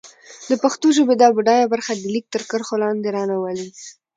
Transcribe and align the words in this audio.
د 0.49 0.51
پښتو 0.63 0.87
ژبې 0.97 1.15
دا 1.21 1.27
بډايه 1.35 1.65
برخه 1.73 1.91
د 1.95 2.03
ليک 2.13 2.25
تر 2.33 2.41
کرښو 2.49 2.75
لاندې 2.83 3.09
را 3.15 3.23
نه 3.31 3.37
ولي. 3.43 3.69